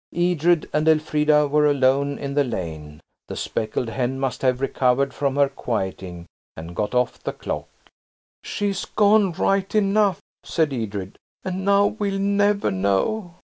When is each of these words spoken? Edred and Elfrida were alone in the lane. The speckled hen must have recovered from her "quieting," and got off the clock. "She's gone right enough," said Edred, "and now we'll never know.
Edred 0.15 0.67
and 0.73 0.87
Elfrida 0.87 1.47
were 1.47 1.67
alone 1.67 2.17
in 2.17 2.33
the 2.33 2.43
lane. 2.43 3.01
The 3.27 3.35
speckled 3.35 3.89
hen 3.89 4.19
must 4.19 4.41
have 4.41 4.59
recovered 4.59 5.13
from 5.13 5.35
her 5.35 5.47
"quieting," 5.47 6.25
and 6.57 6.75
got 6.75 6.95
off 6.95 7.21
the 7.21 7.31
clock. 7.33 7.69
"She's 8.43 8.83
gone 8.83 9.31
right 9.33 9.75
enough," 9.75 10.19
said 10.43 10.73
Edred, 10.73 11.17
"and 11.43 11.63
now 11.65 11.85
we'll 11.85 12.17
never 12.17 12.71
know. 12.71 13.35